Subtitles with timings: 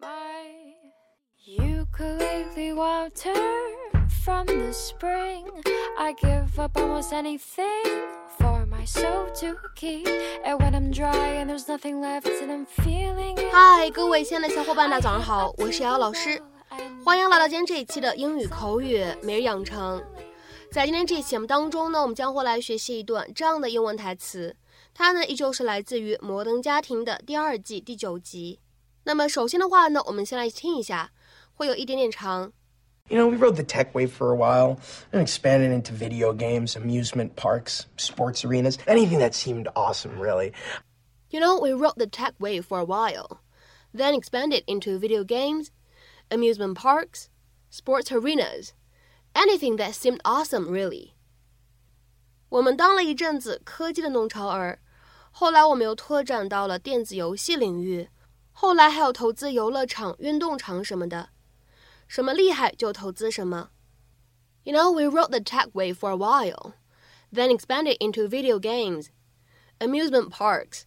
[0.00, 0.74] My
[1.44, 3.34] ukulele water
[4.24, 5.46] from the spring.
[5.98, 7.84] I give up almost anything
[8.38, 10.08] for my soul to keep.
[10.44, 13.36] And when I'm dry and there's nothing left and I'm feeling.
[13.52, 16.42] 嗨，各位亲爱的小伙伴，大家早上好，我是瑶老师，
[17.04, 20.02] 欢迎来到今天这一期的英语口语每日养成。
[20.70, 24.56] 在今天这一期节目当中呢，我们将会来学习一段这样的英文台词，
[24.94, 28.58] 它呢依旧是来自于《摩登家庭》的第二季第九集。
[29.03, 31.11] 那么首先的话呢，我们先来听一下，
[31.53, 32.51] 会有一点点长。
[33.09, 34.79] You know, we rode the tech wave for a while
[35.13, 40.51] and expanded into video games, amusement parks, sports arenas, anything that seemed awesome, really.
[41.29, 43.39] You know, we rode the tech wave for a while,
[43.93, 45.71] then expanded into video games,
[46.29, 47.29] amusement parks,
[47.69, 48.73] sports arenas,
[49.33, 51.13] anything that seemed awesome, really.
[52.49, 54.79] 我们当了一阵子科技的弄潮儿，
[55.31, 58.09] 后来我们又拓展到了电子游戏领域，
[58.51, 61.29] 后来还有投资游乐场、运动场什么的，
[62.07, 63.69] 什么厉害就投资什么。
[64.63, 66.73] You know, we rode the tech wave for a while,
[67.31, 69.09] then expanded into video games,
[69.79, 70.85] amusement parks,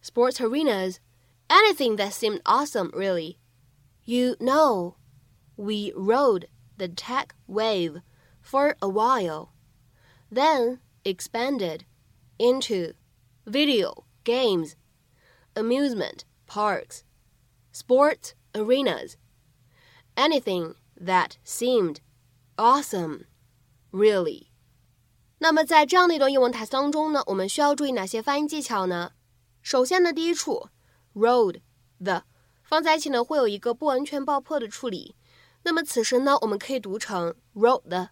[0.00, 1.00] sports arenas,
[1.48, 3.38] anything that seemed awesome, really.
[4.04, 4.94] You know,
[5.56, 8.00] we rode the tech wave
[8.40, 9.52] for a while,
[10.30, 11.84] then expanded
[12.38, 12.94] into
[13.44, 14.76] video games,
[15.54, 17.03] amusement parks,
[17.71, 19.15] sports arenas,
[20.15, 21.97] anything that seemed
[22.57, 23.25] awesome,
[23.91, 24.49] really.
[25.39, 29.13] 那么在这样的一段英文台词当中呢，我们需要注意哪些发音技巧呢？
[29.63, 30.69] 首先呢，第一处
[31.15, 31.61] rode
[31.97, 32.23] the
[32.63, 35.15] 放在一起呢，会有一个不完全爆破的处理。
[35.63, 38.09] 那么此时呢，我们可以读成 rode the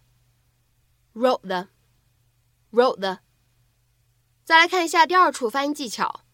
[1.14, 1.68] rode the
[2.72, 3.18] rode the。
[4.42, 6.24] 再来看一下第二处发音技巧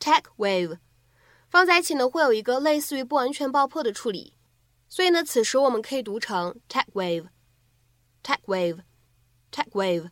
[0.00, 0.78] tech wave
[1.48, 4.34] 放在一起呢，会有一个类似于不完全爆破的处理。
[4.88, 10.10] 所以呢，此时我们可以读成 tech wave，tech wave，tech wave。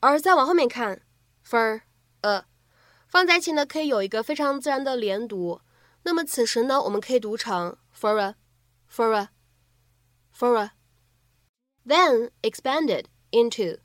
[0.00, 1.02] 而再往后面看
[1.46, 1.82] ，for
[2.22, 2.44] a
[3.06, 5.60] 放在一起呢，可以有一个非常自然的连读。
[6.02, 8.34] 那么此时呢，我们可以读成 for a
[8.90, 9.28] for a
[10.36, 10.72] for a
[11.86, 13.78] then expanded into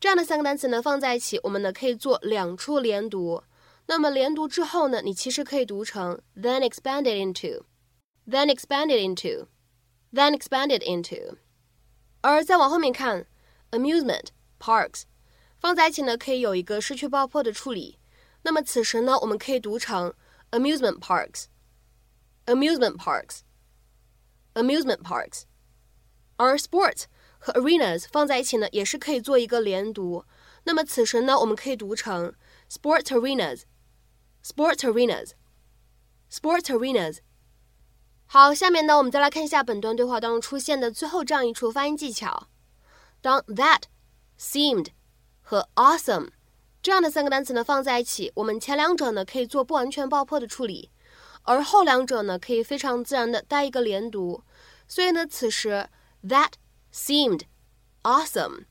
[0.00, 3.42] 这样的三个单词呢放在一起，我们呢可以做两处连读。
[3.87, 7.65] 那么连读之后呢，你其实可以读成 then expanded into
[8.27, 9.47] then expanded into
[10.13, 11.37] then expanded into。
[12.21, 13.25] 而再往后面看
[13.71, 14.27] amusement
[14.59, 15.03] parks
[15.59, 17.97] 放在一起呢，可以有一个失去爆破的处理。
[18.43, 20.13] 那么此时呢，我们可以读成
[20.51, 25.43] amusement parks，amusement parks，amusement parks。
[26.37, 27.05] 而 sports
[27.37, 30.23] 和 arenas 放在一起呢，也是可以做一个连读。
[30.63, 32.33] 那么此时呢，我们可以读成
[32.69, 33.63] sports arenas，sports
[34.44, 37.18] Sports arenas，sports arenas。
[38.26, 42.48] 好，下面呢，我们再来看一下本段对话当中出现的最后这样一处发音技巧。
[43.22, 43.84] 当 that
[44.38, 44.88] seemed
[45.40, 46.30] 和 awesome
[46.82, 50.90] 这样的三个单词呢放在一起，我们前两者呢可以做不完全爆破的处理，
[51.44, 54.44] 而后两者呢可以非常自然的带一个连读。
[54.86, 55.88] 所以呢，此时
[56.22, 56.52] that
[56.92, 57.42] seemed
[58.02, 58.66] awesome，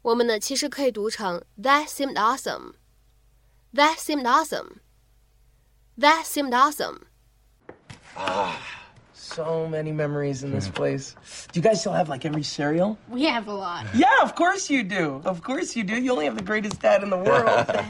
[0.00, 2.72] 我们呢其实可以读成 that seemed awesome
[3.78, 4.80] awesome，that seemed awesome.
[5.96, 8.60] That seemed awesome。Ah,
[9.14, 11.14] so many memories in this place.
[11.52, 12.98] Do you guys still have like every cereal?
[13.08, 13.86] We have a lot.
[13.94, 15.20] Yeah, of course you do.
[15.24, 16.00] Of course you do.
[16.00, 17.66] You only have the greatest dad in the world.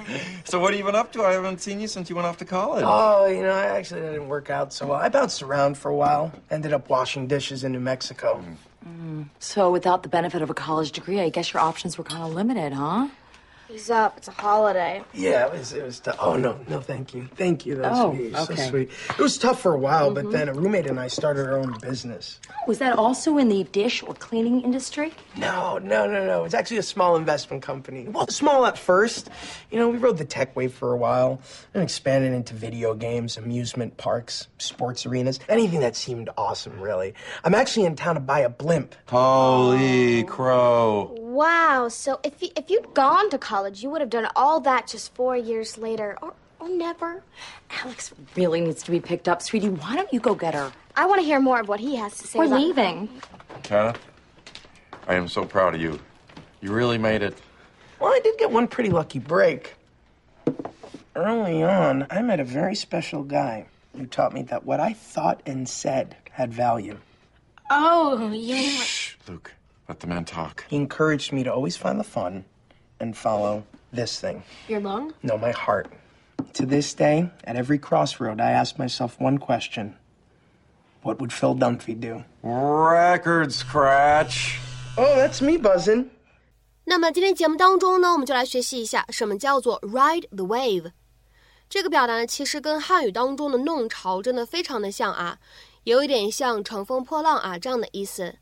[0.44, 1.22] So what have you been up to?
[1.24, 2.82] I haven't seen you since you went off to college.
[2.86, 4.98] oh, you know, I actually didn't work out so well.
[4.98, 6.32] I bounced around for a while.
[6.50, 8.42] Ended up washing dishes in New Mexico.
[8.86, 9.28] Mm.
[9.40, 12.32] So, without the benefit of a college degree, I guess your options were kind of
[12.32, 13.08] limited, huh?
[13.68, 14.16] He's up.
[14.16, 15.04] It's a holiday.
[15.12, 15.74] Yeah, it was.
[15.74, 16.16] It was tough.
[16.18, 17.76] Oh no, no, thank you, thank you.
[17.76, 18.34] That's Oh, sweet.
[18.34, 18.68] So okay.
[18.68, 18.90] sweet.
[19.10, 20.32] It was tough for a while, but mm-hmm.
[20.32, 22.40] then a roommate and I started our own business.
[22.66, 25.12] Was that also in the dish or cleaning industry?
[25.36, 26.44] No, no, no, no.
[26.44, 28.08] It's actually a small investment company.
[28.08, 29.28] Well, small at first.
[29.70, 31.40] You know, we rode the tech wave for a while
[31.74, 37.12] and expanded into video games, amusement parks, sports arenas, anything that seemed awesome, really.
[37.44, 38.94] I'm actually in town to buy a blimp.
[39.08, 41.14] Holy crow.
[41.38, 41.86] Wow.
[41.88, 45.14] So if you, if you'd gone to college, you would have done all that just
[45.14, 47.22] four years later, or or never.
[47.70, 49.40] Alex really needs to be picked up.
[49.40, 50.72] Sweetie, why don't you go get her?
[50.96, 52.40] I want to hear more of what he has to say.
[52.40, 53.08] We're about- leaving.
[53.62, 54.00] Kenneth,
[55.06, 56.00] I am so proud of you.
[56.60, 57.38] You really made it.
[58.00, 59.76] Well, I did get one pretty lucky break.
[61.14, 65.40] Early on, I met a very special guy who taught me that what I thought
[65.46, 66.98] and said had value.
[67.70, 68.82] Oh, yeah.
[68.82, 69.52] Shh, Luke.
[69.87, 70.65] Let the man talk.
[70.69, 72.45] He encouraged me to always find the fun
[72.99, 74.43] and follow this thing.
[74.67, 75.13] Your lung?
[75.21, 75.87] No, my heart.
[76.53, 79.95] To this day, at every crossroad, I ask myself one question
[81.03, 82.23] What would Phil Dunphy do?
[82.41, 84.57] Record scratch.
[84.97, 86.09] Oh, that's me buzzing.
[86.85, 90.91] 那么今天节目当中呢，我们就来学习一下什么叫做 ride the wave。
[91.69, 95.39] 这个表达呢，其实跟汉语当中的弄潮真的非常的像啊，
[95.83, 98.35] 有一点像乘风破浪啊这样的意思。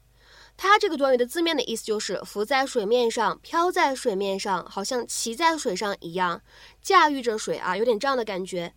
[0.56, 6.40] 它这个短语的字面的意思就是浮在水面上，飘在水面上，好像骑在水上一样，
[6.80, 8.74] 驾驭着水啊，有点这样的感觉。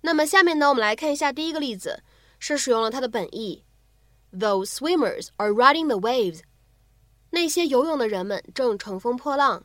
[0.00, 2.02] 那么下面呢，我们来看一下第一个例子，
[2.38, 3.64] 是使用了它的本意。
[4.32, 6.40] Those swimmers are riding the waves.
[7.30, 9.64] 那些游泳的人们正乘风破浪。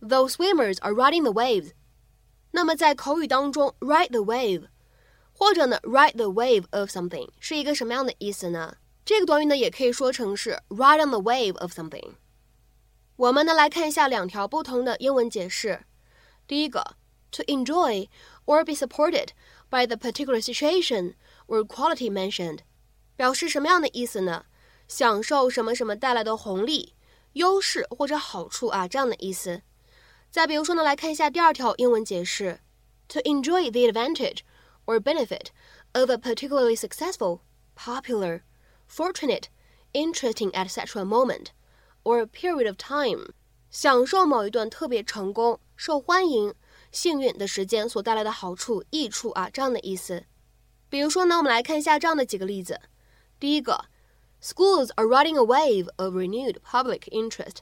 [0.00, 1.70] Those swimmers are riding the waves。
[2.50, 4.66] 那么在口语当中，ride the wave，
[5.32, 8.76] 或者呢，ride the wave of something 是一个什么样的意思呢？
[9.05, 12.13] 这个短语呢也可以说成是 ride on the wave of something。
[13.15, 15.85] 我们呢来看一下两条不同的英文解释。
[16.47, 16.95] 第一个，
[17.31, 18.07] to enjoy
[18.45, 19.29] or be supported
[19.69, 21.15] by the particular situation
[21.47, 22.59] or quality mentioned，
[23.15, 24.45] 表示什么样的意思呢？
[24.87, 26.95] 享受什么什么带来的红利、
[27.33, 29.61] 优势或者好处啊，这样的意思。
[30.31, 32.59] 再比如说呢，来看一下第二条英文解释：
[33.07, 34.39] to enjoy the advantage
[34.85, 35.47] or benefit
[35.93, 37.41] of a particularly successful,
[37.75, 38.41] popular,
[38.93, 39.45] fortunate,
[39.93, 41.03] interesting etc.
[41.03, 41.47] moment
[42.03, 43.33] or period of time，
[43.69, 46.53] 享受某一段特别成功、受欢迎、
[46.91, 50.25] 幸运的时间所带来的好处、益处啊，这样的意思。
[50.89, 52.79] 比如说呢，我们来看一下这样的几个例子。
[53.39, 53.85] 第一个。
[54.41, 57.57] Schools are riding a wave of renewed public interest.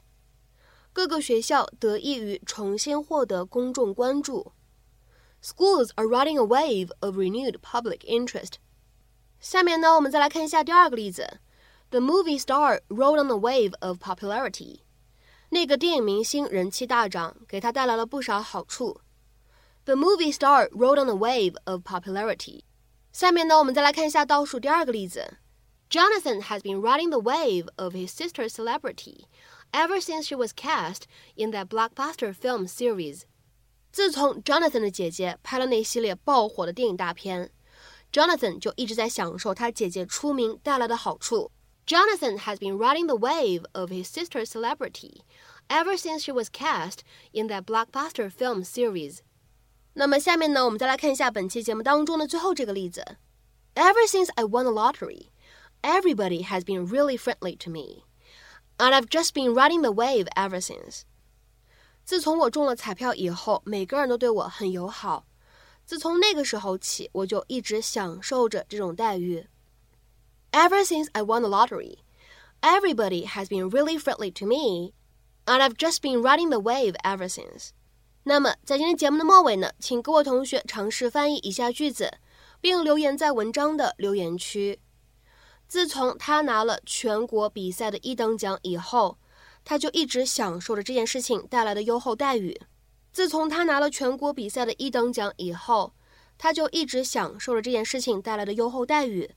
[0.92, 4.52] 各个学校得益于重新获得公众关注。
[5.42, 8.58] Schools are riding a wave of renewed public interest.
[9.42, 11.40] 下面呢，我们再来看一下第二个例子。
[11.90, 14.80] The movie star rode on the wave of popularity.
[15.50, 19.00] 那个电影明星人气大涨，给他带来了不少好处。
[19.84, 22.64] The movie star rode on the wave of popularity.
[23.12, 25.38] 下面呢，我们再来看一下倒数第二个例子。
[25.88, 29.24] Jonathan has been riding the wave of his sister's celebrity
[29.72, 31.04] ever since she was cast
[31.34, 33.22] in that blockbuster film series.
[33.90, 37.50] 自从 Jonathan 的姐姐拍了那系列爆火的电影大片
[38.12, 41.50] ，Jonathan 就一直在享受他姐姐出名带来的好处。
[41.86, 45.22] Jonathan has been riding the wave of his sister's celebrity
[45.68, 46.98] ever since she was cast
[47.32, 49.20] in that blockbuster film series.
[49.94, 53.16] 那么下面呢，我们再来看一下本期节目当中的最后这个例子。
[53.74, 55.28] Ever since I won the lottery,
[55.82, 58.04] Everybody has been really friendly to me,
[58.78, 61.02] and I've just been riding the wave ever since.
[62.04, 65.24] 自从我中了彩票以后，每个人都对我很友好。
[65.85, 69.47] 自从那个时候起，我就一直享受着这种待遇。
[70.51, 71.97] Ever since I won the lottery,
[72.61, 74.93] everybody has been really friendly to me,
[75.45, 77.69] and I've just been riding the wave ever since.
[78.23, 82.19] 那么，在今天节目的末尾呢，请各位同学尝试翻译以下句子，
[82.61, 84.79] 并留言在文章的留言区。
[85.67, 89.17] 自从他拿了全国比赛的一等奖以后，
[89.65, 92.61] 他就一直享受着这件事情带来的优厚待遇。
[93.13, 95.93] 自从他拿了全国比赛的一等奖以后，
[96.37, 99.29] 他就一直享受着这件事情带来的优厚待遇。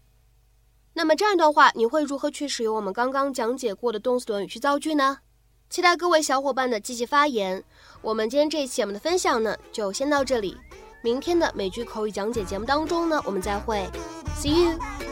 [0.95, 5.19] 那么这样一段话，你会如何去使用我们刚刚讲解过的动词短语去造句呢？
[5.69, 7.63] 期待各位小伙伴的积极发言。
[8.01, 10.57] 我们今天这一期我们的分享呢，就先到这里。
[11.03, 13.87] 明天的美剧口语讲解节目当中呢，我们再会。
[14.37, 15.06] See you。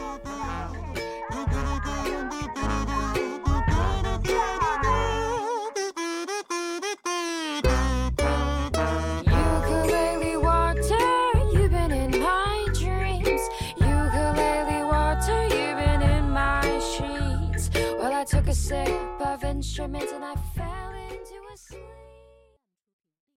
[19.75, 22.04] Instruments and I fell into a sleep.